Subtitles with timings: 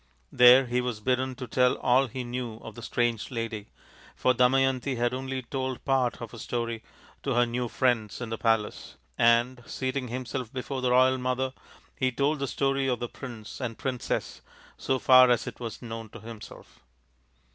[0.31, 3.67] There he was bidden to tell all he knew of the strange lady
[4.15, 6.81] for Damayanti had only told part of her story
[7.21, 11.53] to her new friends in the palace and, seating himself before the royal mother,
[11.95, 14.41] he told the story of the prince and princess
[14.75, 16.79] so far as it was known to himself.